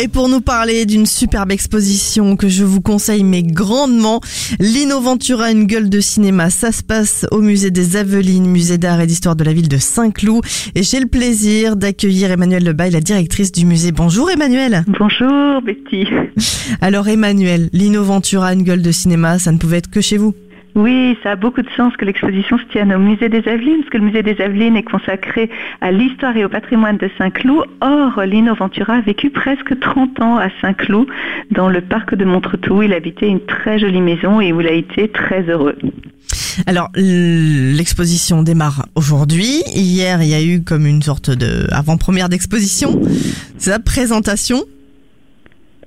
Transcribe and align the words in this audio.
Et 0.00 0.06
pour 0.06 0.28
nous 0.28 0.40
parler 0.40 0.86
d'une 0.86 1.06
superbe 1.06 1.50
exposition 1.50 2.36
que 2.36 2.46
je 2.46 2.62
vous 2.62 2.80
conseille 2.80 3.24
mais 3.24 3.42
grandement, 3.42 4.20
Lino 4.60 5.00
Ventura, 5.00 5.50
une 5.50 5.64
gueule 5.64 5.90
de 5.90 5.98
cinéma, 5.98 6.50
ça 6.50 6.70
se 6.70 6.84
passe 6.84 7.26
au 7.32 7.40
musée 7.40 7.72
des 7.72 7.96
Avelines, 7.96 8.46
musée 8.46 8.78
d'art 8.78 9.00
et 9.00 9.08
d'histoire 9.08 9.34
de 9.34 9.42
la 9.42 9.52
ville 9.52 9.68
de 9.68 9.76
Saint-Cloud. 9.76 10.44
Et 10.76 10.84
j'ai 10.84 11.00
le 11.00 11.06
plaisir 11.06 11.74
d'accueillir 11.74 12.30
Emmanuel 12.30 12.62
Lebaille, 12.62 12.92
la 12.92 13.00
directrice 13.00 13.50
du 13.50 13.66
musée. 13.66 13.90
Bonjour 13.90 14.30
Emmanuel. 14.30 14.84
Bonjour 15.00 15.62
Betty. 15.62 16.06
Alors 16.80 17.08
Emmanuel, 17.08 17.68
Lino 17.72 18.04
Ventura, 18.04 18.52
une 18.52 18.62
gueule 18.62 18.82
de 18.82 18.92
cinéma, 18.92 19.40
ça 19.40 19.50
ne 19.50 19.58
pouvait 19.58 19.78
être 19.78 19.90
que 19.90 20.00
chez 20.00 20.16
vous. 20.16 20.32
Oui, 20.78 21.18
ça 21.24 21.32
a 21.32 21.36
beaucoup 21.36 21.62
de 21.62 21.70
sens 21.76 21.96
que 21.96 22.04
l'exposition 22.04 22.56
se 22.56 22.62
tienne 22.70 22.94
au 22.94 23.00
musée 23.00 23.28
des 23.28 23.48
Avelines, 23.48 23.78
parce 23.78 23.90
que 23.90 23.98
le 23.98 24.04
musée 24.04 24.22
des 24.22 24.40
Avelines 24.40 24.76
est 24.76 24.84
consacré 24.84 25.50
à 25.80 25.90
l'histoire 25.90 26.36
et 26.36 26.44
au 26.44 26.48
patrimoine 26.48 26.96
de 26.98 27.10
Saint-Cloud. 27.18 27.64
Or, 27.80 28.22
Lino 28.22 28.54
Ventura 28.54 28.94
a 28.94 29.00
vécu 29.00 29.30
presque 29.30 29.76
30 29.80 30.20
ans 30.20 30.36
à 30.36 30.50
Saint-Cloud, 30.60 31.08
dans 31.50 31.68
le 31.68 31.80
parc 31.80 32.14
de 32.14 32.24
Montretout. 32.24 32.84
Il 32.84 32.92
habitait 32.92 33.26
une 33.26 33.40
très 33.40 33.80
jolie 33.80 34.00
maison 34.00 34.40
et 34.40 34.52
où 34.52 34.60
il 34.60 34.68
a 34.68 34.72
été 34.72 35.08
très 35.08 35.42
heureux. 35.48 35.76
Alors, 36.66 36.90
l'exposition 36.94 38.44
démarre 38.44 38.86
aujourd'hui. 38.94 39.64
Hier, 39.74 40.22
il 40.22 40.28
y 40.28 40.34
a 40.34 40.42
eu 40.44 40.62
comme 40.62 40.86
une 40.86 41.02
sorte 41.02 41.30
de 41.30 41.66
avant-première 41.72 42.28
d'exposition. 42.28 43.00
C'est 43.58 43.70
la 43.70 43.80
présentation. 43.80 44.62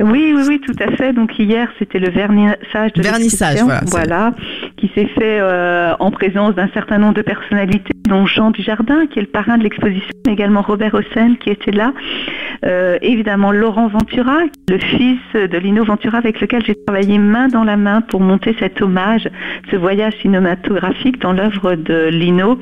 Oui, 0.01 0.33
oui, 0.35 0.43
oui, 0.47 0.61
tout 0.61 0.75
à 0.83 0.91
fait. 0.95 1.13
Donc 1.13 1.37
hier, 1.37 1.69
c'était 1.79 1.99
le 1.99 2.09
vernissage 2.09 2.93
de 2.93 3.01
Vernissage, 3.01 3.59
voilà, 3.87 4.33
qui 4.77 4.91
s'est 4.95 5.07
fait 5.07 5.39
euh, 5.39 5.93
en 5.99 6.11
présence 6.11 6.55
d'un 6.55 6.69
certain 6.73 6.97
nombre 6.97 7.13
de 7.13 7.21
personnalités, 7.21 7.93
dont 8.07 8.25
Jean 8.25 8.51
Dujardin, 8.51 9.07
qui 9.07 9.19
est 9.19 9.23
le 9.23 9.27
parrain 9.27 9.57
de 9.57 9.63
l'exposition, 9.63 10.09
mais 10.25 10.33
également 10.33 10.61
Robert 10.61 10.93
Hossein, 10.93 11.35
qui 11.35 11.49
était 11.49 11.71
là. 11.71 11.93
Euh, 12.65 12.97
évidemment, 13.01 13.51
Laurent 13.51 13.87
Ventura, 13.87 14.37
le 14.69 14.77
fils 14.77 15.19
de 15.33 15.57
Lino 15.57 15.83
Ventura, 15.83 16.17
avec 16.17 16.39
lequel 16.41 16.63
j'ai 16.65 16.75
travaillé 16.85 17.17
main 17.17 17.47
dans 17.47 17.63
la 17.63 17.77
main 17.77 18.01
pour 18.01 18.21
monter 18.21 18.55
cet 18.59 18.81
hommage, 18.81 19.29
ce 19.69 19.75
voyage 19.75 20.13
cinématographique 20.21 21.19
dans 21.19 21.33
l'œuvre 21.33 21.75
de 21.75 22.09
Lino. 22.09 22.59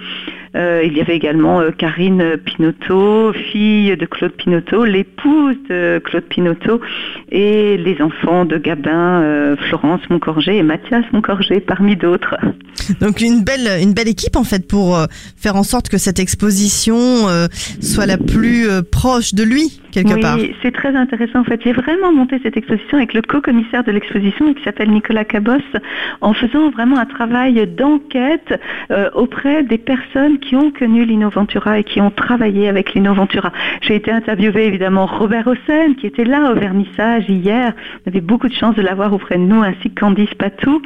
Euh, 0.56 0.82
il 0.84 0.98
y 0.98 1.02
avait 1.02 1.16
également 1.16 1.62
euh, 1.62 1.72
Karine 1.72 2.38
Pinotto, 2.38 3.34
fille 3.34 3.96
de 3.96 4.06
Claude 4.06 4.32
Pinotto, 4.32 4.84
l'épouse 4.84 5.56
de 5.70 6.02
Claude 6.04 6.24
Pinotto, 6.24 6.82
et 7.32 7.78
les 7.78 8.02
enfants 8.02 8.46
de 8.46 8.58
Gabin, 8.58 9.22
euh, 9.22 9.56
Florence 9.58 10.02
Moncorgé 10.10 10.58
et 10.58 10.64
Mathias 10.64 11.06
Moncorgé, 11.12 11.60
parmi 11.60 11.96
d'autres. 11.96 12.36
Donc 13.02 13.22
une 13.22 13.44
belle, 13.44 13.82
une 13.82 13.94
belle 13.94 14.08
équipe 14.08 14.36
en 14.36 14.44
fait 14.44 14.68
pour 14.68 14.98
euh, 14.98 15.06
faire 15.38 15.56
en 15.56 15.64
sorte 15.64 15.90
que 15.90 15.98
cette 15.98 16.20
exposition 16.20 16.98
euh, 17.30 17.48
soit 17.82 18.06
la 18.06 18.18
plus 18.18 18.68
euh, 18.68 18.82
proche 18.82 19.34
de 19.34 19.44
lui 19.44 19.80
quelque 19.92 20.14
oui, 20.14 20.22
part. 20.22 20.38
c'est 20.62 20.72
très 20.72 20.96
intéressant. 20.96 21.40
En 21.40 21.44
fait, 21.44 21.62
j'ai 21.64 21.74
vraiment 21.74 22.12
monté 22.12 22.40
cette 22.44 22.58
exposition 22.58 22.98
avec 22.98 23.14
le 23.14 23.22
co-commissaire 23.22 23.84
de 23.84 23.92
l'exposition 23.92 24.54
qui 24.54 24.64
s'appelle 24.64 24.92
Nicolas 24.92 25.26
Cabos, 25.26 25.58
en 26.22 26.34
faisant 26.34 26.70
vraiment 26.70 26.98
un 26.98 27.06
travail 27.06 27.68
d'enquête 27.68 28.60
euh, 28.92 29.10
auprès 29.14 29.64
des 29.64 29.78
personnes 29.78 30.39
qui 30.40 30.56
ont 30.56 30.72
connu 30.72 31.06
Lino 31.06 31.30
Ventura 31.30 31.80
et 31.80 31.84
qui 31.84 32.02
ont 32.02 32.12
travaillé 32.12 32.68
avec 32.68 32.94
Lino 32.94 33.14
Ventura. 33.14 33.52
J'ai 33.82 33.96
été 33.96 34.12
interviewé 34.12 34.66
évidemment 34.66 35.06
Robert 35.06 35.48
Hossein 35.48 35.94
qui 36.00 36.08
était 36.08 36.26
là 36.26 36.52
au 36.52 36.56
vernissage 36.56 37.26
hier. 37.30 37.74
On 38.06 38.10
avait 38.10 38.22
beaucoup 38.22 38.48
de 38.48 38.54
chance 38.54 38.76
de 38.76 38.82
l'avoir 38.82 39.14
auprès 39.14 39.38
de 39.38 39.44
nous, 39.44 39.62
ainsi 39.62 39.90
que 39.90 40.00
Candice 40.00 40.34
Patou 40.36 40.82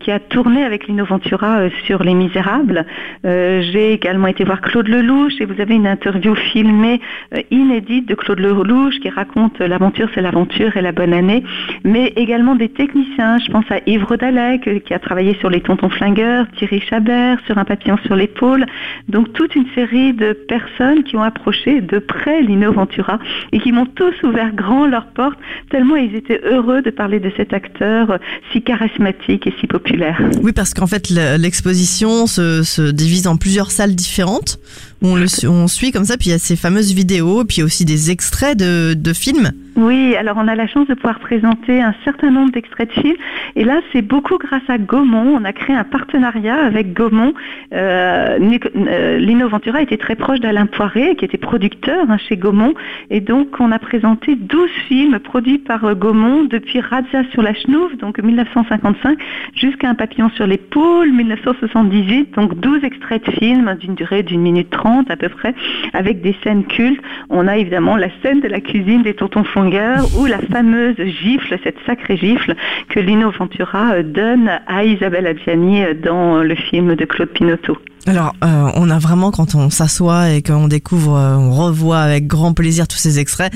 qui 0.00 0.10
a 0.10 0.20
tourné 0.20 0.64
avec 0.64 0.86
Lino 0.86 1.04
Ventura 1.04 1.58
euh, 1.58 1.70
sur 1.84 2.02
Les 2.02 2.14
Misérables. 2.14 2.86
Euh, 3.24 3.62
J'ai 3.72 3.92
également 3.92 4.28
été 4.28 4.44
voir 4.44 4.60
Claude 4.60 4.88
Lelouch 4.88 5.40
et 5.40 5.44
vous 5.44 5.60
avez 5.60 5.74
une 5.74 5.86
interview 5.86 6.34
filmée 6.34 7.00
euh, 7.34 7.42
inédite 7.50 8.08
de 8.08 8.14
Claude 8.14 8.38
Lelouch 8.38 9.00
qui 9.00 9.08
raconte 9.08 9.58
l'aventure, 9.58 10.08
c'est 10.14 10.22
l'aventure 10.22 10.76
et 10.76 10.82
la 10.82 10.92
bonne 10.92 11.12
année, 11.12 11.42
mais 11.84 12.12
également 12.16 12.54
des 12.54 12.68
techniciens. 12.68 13.38
Je 13.38 13.50
pense 13.50 13.64
à 13.70 13.78
Yves 13.86 14.04
Rodalec 14.04 14.84
qui 14.84 14.94
a 14.94 14.98
travaillé 14.98 15.34
sur 15.40 15.50
les 15.50 15.60
Tontons 15.60 15.90
Flingueurs, 15.90 16.46
Thierry 16.56 16.80
Chabert 16.80 17.38
sur 17.46 17.58
Un 17.58 17.64
papillon 17.64 17.98
sur 18.06 18.14
l'épaule. 18.14 18.66
Donc 19.08 19.32
toute 19.32 19.54
une 19.54 19.66
série 19.74 20.12
de 20.12 20.32
personnes 20.32 21.02
qui 21.04 21.16
ont 21.16 21.22
approché 21.22 21.80
de 21.80 21.98
près 21.98 22.42
Lino 22.42 22.72
Ventura 22.72 23.18
et 23.52 23.60
qui 23.60 23.72
m'ont 23.72 23.86
tous 23.86 24.14
ouvert 24.22 24.52
grand 24.54 24.86
leurs 24.86 25.06
portes 25.08 25.38
tellement 25.70 25.96
ils 25.96 26.14
étaient 26.14 26.40
heureux 26.44 26.82
de 26.82 26.90
parler 26.90 27.20
de 27.20 27.30
cet 27.36 27.52
acteur 27.52 28.10
euh, 28.10 28.18
si 28.52 28.62
charismatique 28.62 29.46
et 29.46 29.54
si 29.60 29.66
populaire. 29.66 30.20
Oui, 30.42 30.52
parce 30.52 30.74
qu'en 30.74 30.86
fait 30.86 31.10
le- 31.10 31.36
l'exposition 31.38 32.26
se, 32.26 32.62
se 32.62 32.90
divise 32.90 33.26
en 33.26 33.36
plusieurs 33.36 33.70
salles 33.70 33.94
différentes. 33.94 34.58
On, 35.00 35.14
le, 35.14 35.26
on 35.48 35.68
suit 35.68 35.92
comme 35.92 36.04
ça, 36.04 36.16
puis 36.16 36.30
il 36.30 36.32
y 36.32 36.34
a 36.34 36.38
ces 36.38 36.56
fameuses 36.56 36.92
vidéos, 36.92 37.44
puis 37.44 37.62
aussi 37.62 37.84
des 37.84 38.10
extraits 38.10 38.58
de, 38.58 38.94
de 38.94 39.12
films. 39.12 39.52
Oui, 39.76 40.16
alors 40.16 40.36
on 40.38 40.48
a 40.48 40.56
la 40.56 40.66
chance 40.66 40.88
de 40.88 40.94
pouvoir 40.94 41.20
présenter 41.20 41.80
un 41.80 41.94
certain 42.02 42.32
nombre 42.32 42.50
d'extraits 42.50 42.88
de 42.88 43.00
films. 43.00 43.16
Et 43.54 43.62
là, 43.62 43.80
c'est 43.92 44.02
beaucoup 44.02 44.36
grâce 44.36 44.68
à 44.68 44.76
Gaumont. 44.76 45.38
On 45.40 45.44
a 45.44 45.52
créé 45.52 45.76
un 45.76 45.84
partenariat 45.84 46.56
avec 46.56 46.94
Gaumont. 46.94 47.32
Euh, 47.72 48.38
euh, 48.74 49.18
Lino 49.18 49.48
Ventura 49.48 49.80
était 49.80 49.96
très 49.96 50.16
proche 50.16 50.40
d'Alain 50.40 50.66
Poiré, 50.66 51.14
qui 51.14 51.24
était 51.24 51.38
producteur 51.38 52.10
hein, 52.10 52.18
chez 52.18 52.36
Gaumont. 52.36 52.74
Et 53.10 53.20
donc, 53.20 53.60
on 53.60 53.70
a 53.70 53.78
présenté 53.78 54.34
12 54.34 54.68
films 54.88 55.20
produits 55.20 55.58
par 55.58 55.84
euh, 55.84 55.94
Gaumont 55.94 56.42
depuis 56.42 56.80
Razzia 56.80 57.22
sur 57.30 57.42
la 57.42 57.54
Chenouve, 57.54 57.96
donc 57.98 58.18
1955, 58.18 59.16
jusqu'à 59.54 59.90
Un 59.90 59.94
papillon 59.94 60.28
sur 60.30 60.48
l'épaule, 60.48 61.12
1978. 61.12 62.34
Donc, 62.34 62.58
12 62.58 62.82
extraits 62.82 63.24
de 63.24 63.30
films 63.30 63.76
d'une 63.78 63.94
durée 63.94 64.24
d'une 64.24 64.40
minute 64.40 64.70
trente 64.70 64.87
à 65.08 65.16
peu 65.16 65.28
près, 65.28 65.54
avec 65.92 66.20
des 66.22 66.34
scènes 66.42 66.64
cultes. 66.64 67.00
On 67.30 67.46
a 67.46 67.56
évidemment 67.56 67.96
la 67.96 68.08
scène 68.22 68.40
de 68.40 68.48
la 68.48 68.60
cuisine 68.60 69.02
des 69.02 69.14
tontons 69.14 69.44
Fonger 69.44 69.96
ou 70.18 70.26
la 70.26 70.38
fameuse 70.38 70.96
gifle, 71.22 71.58
cette 71.62 71.76
sacrée 71.86 72.16
gifle 72.16 72.54
que 72.88 73.00
Lino 73.00 73.30
Ventura 73.30 73.92
euh, 73.92 74.02
donne 74.02 74.50
à 74.66 74.84
Isabelle 74.84 75.26
Adjani 75.26 75.82
euh, 75.82 75.94
dans 75.94 76.38
le 76.38 76.54
film 76.54 76.94
de 76.94 77.04
Claude 77.04 77.30
Pinotto. 77.30 77.76
Alors, 78.06 78.34
euh, 78.42 78.70
on 78.74 78.88
a 78.90 78.98
vraiment, 78.98 79.30
quand 79.30 79.54
on 79.54 79.70
s'assoit 79.70 80.30
et 80.30 80.42
qu'on 80.42 80.68
découvre, 80.68 81.12
on 81.12 81.50
revoit 81.50 81.98
avec 81.98 82.26
grand 82.26 82.54
plaisir 82.54 82.88
tous 82.88 82.96
ces 82.96 83.18
extraits, 83.18 83.52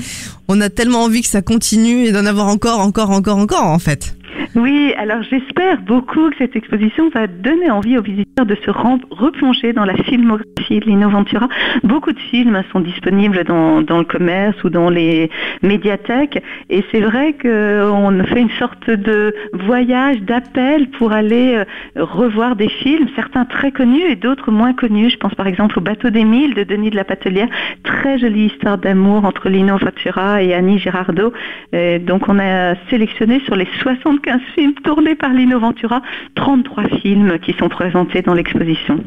on 0.47 0.61
a 0.61 0.69
tellement 0.69 1.03
envie 1.03 1.21
que 1.21 1.27
ça 1.27 1.41
continue 1.41 2.05
et 2.05 2.11
d'en 2.11 2.25
avoir 2.25 2.47
encore, 2.47 2.79
encore, 2.79 3.09
encore, 3.09 3.37
encore, 3.37 3.65
en 3.65 3.79
fait. 3.79 4.15
Oui, 4.55 4.93
alors 4.99 5.23
j'espère 5.23 5.81
beaucoup 5.81 6.29
que 6.29 6.37
cette 6.37 6.55
exposition 6.55 7.09
va 7.09 7.25
donner 7.25 7.71
envie 7.71 7.97
aux 7.97 8.03
visiteurs 8.03 8.45
de 8.45 8.53
se 8.53 8.69
replonger 8.69 9.73
dans 9.73 9.83
la 9.83 9.95
filmographie 9.95 10.79
de 10.79 10.85
Lino 10.85 11.09
Ventura. 11.09 11.47
Beaucoup 11.83 12.11
de 12.11 12.19
films 12.19 12.61
sont 12.71 12.79
disponibles 12.79 13.45
dans, 13.45 13.79
le 13.79 14.03
commerce 14.03 14.63
ou 14.63 14.69
dans 14.69 14.91
les 14.91 15.31
médiathèques 15.63 16.43
et 16.69 16.83
c'est 16.91 16.99
vrai 16.99 17.33
qu'on 17.33 18.23
fait 18.25 18.41
une 18.41 18.51
sorte 18.59 18.91
de 18.91 19.33
voyage, 19.53 20.21
d'appel 20.21 20.87
pour 20.91 21.13
aller 21.13 21.55
euh, 21.55 22.03
revoir 22.03 22.55
des 22.55 22.69
films, 22.69 23.07
certains 23.15 23.45
très 23.45 23.71
connus 23.71 24.03
et 24.03 24.15
d'autres 24.15 24.51
moins 24.51 24.73
connus. 24.73 25.09
Je 25.09 25.17
pense 25.17 25.33
par 25.33 25.47
exemple 25.47 25.79
au 25.79 25.81
Bateau 25.81 26.11
des 26.11 26.25
Mille 26.25 26.53
de 26.53 26.63
Denis 26.63 26.91
de 26.91 26.95
la 26.95 27.05
Patelière, 27.05 27.49
très 27.83 28.19
jolie 28.19 28.45
histoire 28.45 28.77
d'amour 28.77 29.25
entre 29.25 29.49
Lino 29.49 29.77
Ventura 29.79 30.43
et 30.43 30.53
Annie 30.53 30.77
Girardot. 30.77 31.33
Donc 31.71 32.29
on 32.29 32.37
a 32.37 32.75
sélectionné 32.91 33.39
sur 33.45 33.55
les 33.55 33.67
75 33.81 34.42
films 34.55 34.73
tournés 34.83 35.15
par 35.15 35.31
Lino 35.33 35.59
Ventura, 35.59 36.01
33 36.35 36.83
films 37.01 37.39
qui 37.39 37.53
sont 37.59 37.69
présentés 37.69 38.21
dans 38.21 38.33
l'exposition. 38.33 39.03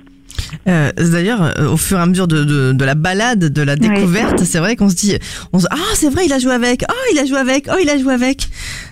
Euh, 0.68 0.90
D'ailleurs, 1.12 1.42
euh, 1.58 1.70
au 1.72 1.76
fur 1.76 1.98
et 1.98 2.00
à 2.02 2.06
mesure 2.06 2.28
de, 2.28 2.44
de, 2.44 2.72
de 2.72 2.84
la 2.84 2.94
balade, 2.94 3.52
de 3.52 3.62
la 3.62 3.76
découverte, 3.76 4.40
c'est 4.40 4.58
vrai 4.58 4.76
qu'on 4.76 4.88
se 4.88 4.94
dit, 4.96 5.16
on 5.52 5.58
se, 5.58 5.66
ah 5.70 5.76
c'est 5.94 6.10
vrai, 6.10 6.22
il 6.26 6.32
a 6.32 6.38
joué 6.38 6.52
avec, 6.52 6.84
oh 6.88 6.94
il 7.12 7.18
a 7.18 7.24
joué 7.24 7.38
avec, 7.38 7.66
oh 7.72 7.76
il 7.82 7.88
a 7.88 7.98
joué 7.98 8.12
avec. 8.12 8.42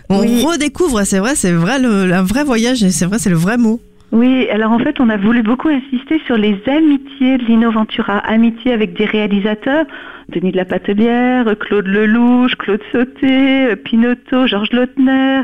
On 0.08 0.20
Oui. 0.20 0.42
redécouvre, 0.44 1.02
c'est 1.04 1.18
vrai, 1.18 1.34
c'est 1.34 1.52
vrai 1.52 1.78
le, 1.78 2.12
un 2.12 2.22
vrai 2.22 2.44
voyage 2.44 2.82
et 2.82 2.90
c'est 2.90 3.04
vrai, 3.06 3.18
c'est 3.18 3.30
le 3.30 3.36
vrai 3.36 3.56
mot. 3.56 3.80
Oui, 4.12 4.48
alors 4.50 4.70
en 4.72 4.78
fait, 4.78 5.00
on 5.00 5.08
a 5.08 5.16
voulu 5.16 5.42
beaucoup 5.42 5.68
insister 5.68 6.20
sur 6.26 6.36
les 6.36 6.56
amitiés 6.66 7.36
de 7.38 7.44
Lino 7.44 7.70
Ventura, 7.72 8.18
amitié 8.18 8.72
avec 8.72 8.96
des 8.96 9.04
réalisateurs 9.06 9.86
Denis 10.28 10.52
de 10.52 10.56
la 10.56 10.64
Patebière, 10.64 11.46
Claude 11.58 11.86
Lelouch, 11.86 12.56
Claude 12.56 12.80
Sauté, 12.92 13.76
Pinotto, 13.76 14.46
Georges 14.46 14.72
Lautner. 14.72 15.42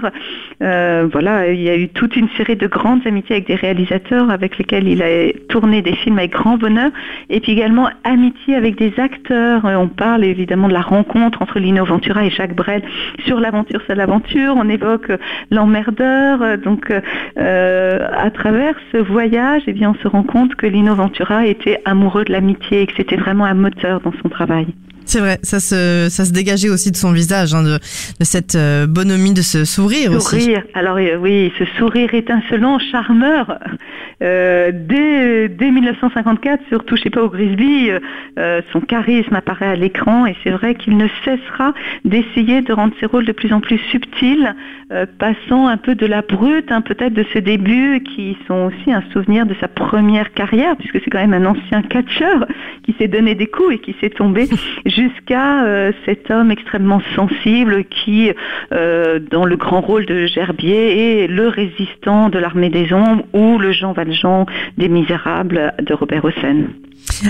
Euh, 0.63 1.09
voilà, 1.11 1.51
il 1.51 1.61
y 1.61 1.69
a 1.69 1.77
eu 1.77 1.89
toute 1.89 2.17
une 2.17 2.29
série 2.37 2.57
de 2.57 2.67
grandes 2.67 3.07
amitiés 3.07 3.37
avec 3.37 3.47
des 3.47 3.55
réalisateurs 3.55 4.31
avec 4.31 4.59
lesquels 4.59 4.89
il 4.89 5.03
a 5.03 5.33
tourné 5.49 5.83
des 5.83 5.95
films 5.95 6.19
avec 6.19 6.33
grand 6.33 6.57
bonheur. 6.57 6.91
Et 7.29 7.41
puis 7.41 7.53
également 7.53 7.89
amitié 8.05 8.55
avec 8.55 8.77
des 8.77 8.93
acteurs. 8.99 9.63
On 9.65 9.89
parle 9.89 10.25
évidemment 10.25 10.69
de 10.69 10.73
la 10.73 10.83
rencontre 10.83 11.43
entre 11.43 11.59
Lino 11.59 11.85
Ventura 11.85 12.25
et 12.25 12.31
Jacques 12.31 12.55
Brel 12.55 12.83
sur 13.27 13.41
l'aventure, 13.41 13.81
c'est 13.87 13.95
l'aventure. 13.95 14.55
On 14.57 14.69
évoque 14.69 15.13
l'emmerdeur. 15.51 16.59
Donc, 16.59 16.93
euh, 17.39 18.09
à 18.13 18.31
travers 18.31 18.75
ce 18.93 18.99
voyage, 18.99 19.63
eh 19.67 19.73
bien, 19.73 19.91
on 19.91 20.03
se 20.03 20.09
rend 20.09 20.23
compte 20.23 20.55
que 20.55 20.67
Lino 20.67 20.95
Ventura 20.95 21.47
était 21.47 21.81
amoureux 21.85 22.25
de 22.25 22.33
l'amitié 22.33 22.83
et 22.83 22.87
que 22.87 22.95
c'était 22.97 23.17
vraiment 23.17 23.45
un 23.45 23.55
moteur 23.55 24.01
dans 24.01 24.13
son 24.23 24.29
travail. 24.29 24.67
C'est 25.11 25.19
vrai, 25.19 25.41
ça 25.43 25.59
se, 25.59 26.07
ça 26.09 26.25
se 26.25 26.31
dégageait 26.31 26.69
aussi 26.69 26.93
de 26.93 26.97
son 26.97 27.11
visage, 27.11 27.53
hein, 27.53 27.65
de, 27.65 27.79
de, 28.21 28.25
cette 28.25 28.55
euh, 28.55 28.87
bonhomie, 28.87 29.35
de 29.35 29.43
ce 29.43 29.65
sourire, 29.65 30.13
aussi. 30.13 30.41
Sourire, 30.41 30.63
alors 30.73 30.99
euh, 30.99 31.17
oui, 31.17 31.53
ce 31.59 31.65
sourire 31.77 32.15
étincelant, 32.15 32.79
charmeur. 32.79 33.59
Euh, 34.23 34.71
dès, 34.73 35.49
dès 35.49 35.73
1954, 35.73 36.63
sur 36.69 36.85
Touchez 36.85 37.11
pas 37.11 37.25
au 37.25 37.29
Grisby, 37.29 37.91
euh, 38.39 38.61
son 38.73 38.81
charisme 38.83 39.35
apparaît 39.35 39.67
à 39.67 39.75
l'écran 39.75 40.27
et 40.27 40.37
c'est 40.45 40.51
vrai 40.51 40.77
qu'il 40.77 40.97
ne 40.97 41.09
cessera 41.25 41.73
d'essayer 42.05 42.61
de 42.61 42.73
rendre 42.73 42.93
ses 43.01 43.07
rôles 43.07 43.25
de 43.25 43.33
plus 43.33 43.53
en 43.53 43.61
plus 43.61 43.79
subtils, 43.91 44.55
passant 45.19 45.69
un 45.69 45.77
peu 45.77 45.95
de 45.95 46.05
la 46.05 46.21
brute, 46.21 46.71
hein, 46.73 46.81
peut-être 46.81 47.15
de 47.15 47.25
ses 47.33 47.41
débuts, 47.41 48.03
qui 48.03 48.37
sont 48.49 48.71
aussi 48.71 48.93
un 48.93 49.03
souvenir 49.13 49.47
de 49.47 49.55
sa 49.61 49.69
première 49.69 50.33
carrière, 50.33 50.77
puisque 50.77 51.01
c'est 51.03 51.11
quand 51.11 51.25
même 51.25 51.33
un 51.33 51.47
ancien 51.47 51.83
catcheur 51.83 52.45
qui 52.83 52.95
s'est 52.99 53.07
donné 53.09 53.37
des 53.37 53.47
coups 53.47 53.75
et 53.75 53.79
qui 53.79 53.95
s'est 54.01 54.11
tombé 54.11 54.49
jusqu'à 55.01 55.65
euh, 55.65 55.93
cet 56.05 56.31
homme 56.31 56.51
extrêmement 56.51 57.01
sensible 57.17 57.85
qui, 57.85 58.33
euh, 58.73 59.19
dans 59.19 59.45
le 59.45 59.57
grand 59.57 59.81
rôle 59.81 60.05
de 60.07 60.27
Gerbier, 60.27 61.23
est 61.23 61.27
le 61.27 61.49
résistant 61.49 62.29
de 62.29 62.39
l'armée 62.39 62.71
des 62.71 62.93
ombres 62.93 63.25
ou 63.33 63.59
le 63.59 63.73
Jean 63.73 63.93
Valjean 63.93 64.47
des 64.77 64.89
Misérables 64.89 65.75
de 65.81 65.95
Robert 65.95 66.25
Hossein. 66.25 66.65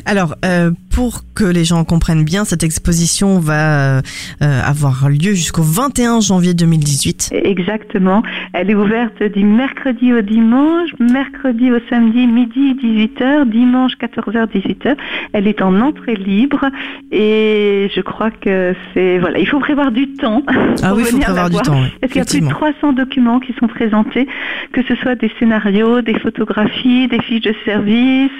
Alors, 0.06 0.34
euh, 0.44 0.70
pour 0.94 1.22
que 1.34 1.44
les 1.44 1.64
gens 1.64 1.84
comprennent 1.84 2.24
bien, 2.24 2.44
cette 2.44 2.62
exposition 2.62 3.38
va 3.38 3.98
euh, 3.98 4.00
avoir 4.40 5.08
lieu 5.08 5.32
jusqu'au 5.34 5.62
21 5.62 6.20
janvier 6.20 6.54
2018. 6.54 7.30
Exactement. 7.32 8.22
Elle 8.52 8.70
est 8.70 8.74
ouverte 8.74 9.22
du 9.22 9.44
mercredi 9.44 10.12
au 10.12 10.20
dimanche, 10.20 10.90
mercredi 10.98 11.70
au 11.70 11.78
samedi 11.88 12.26
midi 12.26 12.74
18h, 12.74 13.48
dimanche 13.48 13.92
14h 14.00 14.46
18h. 14.48 14.96
Elle 15.32 15.46
est 15.46 15.62
en 15.62 15.80
entrée 15.80 16.16
libre 16.16 16.66
et 17.12 17.90
je 17.94 18.00
crois 18.00 18.30
que 18.30 18.74
c'est 18.92 19.18
voilà, 19.18 19.38
il 19.38 19.46
faut 19.46 19.60
prévoir 19.60 19.90
du 19.90 20.12
temps. 20.14 20.42
Ah 20.82 20.94
oui, 20.94 21.02
il 21.04 21.10
faut 21.10 21.18
prévoir 21.18 21.50
du 21.50 21.56
temps. 21.56 21.82
Parce 22.00 22.12
qu'il 22.12 22.20
y 22.20 22.22
a 22.22 22.24
plus 22.24 22.40
de 22.40 22.48
300 22.48 22.92
documents 22.92 23.38
qui 23.38 23.54
sont 23.58 23.66
présentés, 23.66 24.26
que 24.72 24.82
ce 24.82 24.94
soit 24.96 25.14
des 25.14 25.30
scénarios, 25.38 26.00
des 26.00 26.18
photographies, 26.18 27.06
des 27.08 27.20
fiches 27.20 27.42
de 27.42 27.54
service, 27.64 28.30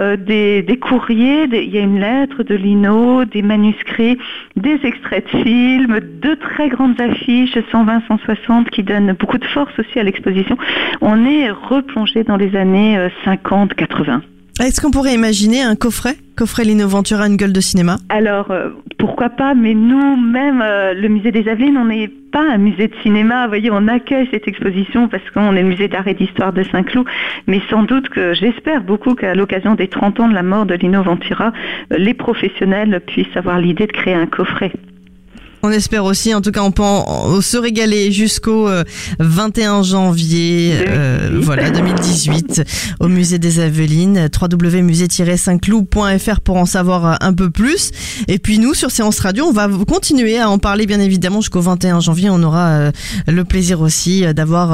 euh, 0.00 0.16
des 0.16 0.62
des 0.68 0.76
courriers, 0.76 1.44
il 1.50 1.70
y 1.70 1.78
a 1.78 1.80
une 1.80 1.98
lettre 1.98 2.42
de 2.42 2.54
Lino, 2.54 3.24
des 3.24 3.40
manuscrits, 3.40 4.18
des 4.54 4.78
extraits 4.84 5.24
de 5.24 5.42
films, 5.42 5.98
deux 6.00 6.36
très 6.36 6.68
grandes 6.68 7.00
affiches, 7.00 7.58
120, 7.72 8.02
160, 8.06 8.68
qui 8.68 8.82
donnent 8.82 9.14
beaucoup 9.14 9.38
de 9.38 9.46
force 9.46 9.72
aussi 9.78 9.98
à 9.98 10.02
l'exposition. 10.02 10.58
On 11.00 11.24
est 11.24 11.50
replongé 11.50 12.22
dans 12.22 12.36
les 12.36 12.54
années 12.54 13.08
50, 13.24 13.72
euh, 13.72 13.74
80. 13.74 14.22
Est-ce 14.60 14.80
qu'on 14.80 14.90
pourrait 14.90 15.14
imaginer 15.14 15.62
un 15.62 15.76
coffret 15.76 16.16
Coffret 16.36 16.64
Lino 16.64 16.88
Ventura, 16.88 17.28
une 17.28 17.36
gueule 17.36 17.52
de 17.52 17.60
cinéma? 17.60 17.98
Alors, 18.08 18.50
euh, 18.50 18.70
pourquoi 18.98 19.28
pas, 19.28 19.54
mais 19.54 19.72
nous-mêmes, 19.72 20.60
euh, 20.62 20.94
le 20.94 21.08
musée 21.08 21.30
des 21.30 21.48
Avelines, 21.48 21.76
on 21.76 21.84
n'est 21.84 22.08
pas 22.08 22.42
un 22.42 22.58
musée 22.58 22.88
de 22.88 22.94
cinéma. 23.02 23.44
Vous 23.44 23.50
voyez, 23.50 23.70
on 23.70 23.86
accueille 23.86 24.28
cette 24.32 24.48
exposition 24.48 25.06
parce 25.06 25.22
qu'on 25.30 25.54
est 25.54 25.62
le 25.62 25.68
musée 25.68 25.86
d'art 25.86 26.08
et 26.08 26.14
d'histoire 26.14 26.52
de 26.52 26.64
Saint-Cloud, 26.64 27.06
mais 27.46 27.60
sans 27.70 27.84
doute 27.84 28.08
que 28.08 28.34
j'espère 28.34 28.82
beaucoup 28.82 29.14
qu'à 29.14 29.36
l'occasion 29.36 29.76
des 29.76 29.86
30 29.86 30.18
ans 30.20 30.28
de 30.28 30.34
la 30.34 30.42
mort 30.42 30.66
de 30.66 30.74
Lino 30.74 31.04
Ventura, 31.04 31.52
euh, 31.92 31.96
les 31.96 32.14
professionnels 32.14 33.00
puissent 33.06 33.36
avoir 33.36 33.60
l'idée 33.60 33.86
de 33.86 33.92
créer 33.92 34.14
un 34.14 34.26
coffret. 34.26 34.72
On 35.62 35.70
espère 35.70 36.04
aussi, 36.04 36.34
en 36.34 36.40
tout 36.40 36.52
cas, 36.52 36.62
on 36.62 36.70
peut 36.70 36.84
se 37.42 37.56
régaler 37.56 38.12
jusqu'au 38.12 38.68
21 39.18 39.80
euh, 39.80 39.82
janvier, 39.82 40.84
euh, 40.88 41.40
voilà 41.42 41.70
2018, 41.70 42.62
au 43.00 43.08
musée 43.08 43.40
des 43.40 43.58
Avelines, 43.58 44.28
www.musée-saint-cloud.fr 44.40 46.40
pour 46.42 46.56
en 46.56 46.66
savoir 46.66 47.18
un 47.20 47.32
peu 47.32 47.50
plus. 47.50 47.90
Et 48.28 48.38
puis 48.38 48.60
nous, 48.60 48.74
sur 48.74 48.92
Séance 48.92 49.18
Radio, 49.18 49.46
on 49.46 49.52
va 49.52 49.68
continuer 49.88 50.38
à 50.38 50.48
en 50.48 50.58
parler, 50.58 50.86
bien 50.86 51.00
évidemment, 51.00 51.40
jusqu'au 51.40 51.60
21 51.60 51.98
janvier. 52.00 52.30
On 52.30 52.42
aura 52.44 52.68
euh, 52.68 52.92
le 53.26 53.44
plaisir 53.44 53.80
aussi 53.80 54.22
d'avoir, 54.32 54.68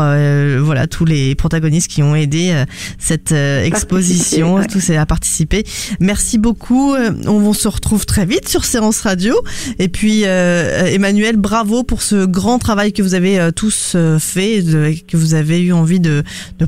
voilà, 0.60 0.86
tous 0.86 1.06
les 1.06 1.34
protagonistes 1.34 1.88
qui 1.88 2.02
ont 2.02 2.14
aidé 2.14 2.62
cette 2.98 3.32
exposition, 3.32 4.60
tous 4.70 4.90
à 4.90 5.06
participer. 5.06 5.64
Merci 5.98 6.36
beaucoup. 6.36 6.94
On 7.26 7.54
se 7.54 7.68
retrouve 7.68 8.04
très 8.04 8.26
vite 8.26 8.48
sur 8.48 8.66
Séance 8.66 9.00
Radio. 9.00 9.34
Et 9.78 9.88
puis. 9.88 10.24
Euh, 10.24 10.73
Emmanuel, 10.86 11.36
bravo 11.36 11.82
pour 11.82 12.02
ce 12.02 12.24
grand 12.24 12.58
travail 12.58 12.92
que 12.92 13.02
vous 13.02 13.14
avez 13.14 13.38
euh, 13.38 13.50
tous 13.50 13.94
euh, 13.94 14.18
fait, 14.18 14.62
que 15.06 15.16
vous 15.16 15.34
avez 15.34 15.60
eu 15.60 15.72
envie 15.72 16.00
de, 16.00 16.22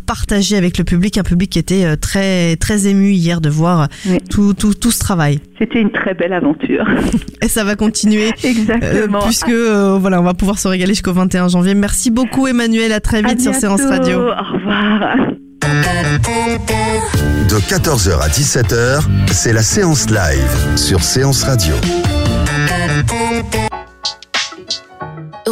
partager 0.07 0.57
avec 0.57 0.79
le 0.79 0.85
public, 0.85 1.19
un 1.19 1.23
public 1.23 1.51
qui 1.51 1.59
était 1.59 1.97
très 1.97 2.57
très 2.57 2.87
ému 2.87 3.11
hier 3.13 3.41
de 3.41 3.49
voir 3.49 3.89
tout, 4.31 4.53
tout, 4.55 4.75
tout 4.75 4.91
ce 4.91 4.99
travail. 4.99 5.41
C'était 5.59 5.81
une 5.81 5.91
très 5.91 6.15
belle 6.15 6.33
aventure. 6.33 6.87
Et 7.43 7.49
ça 7.49 7.65
va 7.65 7.77
continuer. 7.77 8.31
Exactement. 8.45 9.21
puisque 9.21 9.51
voilà, 9.51 10.21
on 10.21 10.25
va 10.25 10.35
pouvoir 10.35 10.59
se 10.59 10.69
régaler 10.69 10.93
jusqu'au 10.93 11.13
21 11.13 11.49
janvier. 11.49 11.75
Merci 11.75 12.11
beaucoup 12.11 12.47
Emmanuel, 12.47 12.93
à 12.93 13.01
très 13.01 13.23
vite 13.23 13.41
sur 13.41 13.55
Séance 13.55 13.83
Radio. 13.83 14.19
Au 14.21 14.55
revoir. 14.55 15.17
De 17.49 17.61
14h 17.61 18.21
à 18.21 18.29
17h, 18.29 19.03
c'est 19.33 19.53
la 19.53 19.63
séance 19.63 20.11
live 20.11 20.77
sur 20.77 21.03
Séance 21.03 21.45
Radio. 21.45 21.75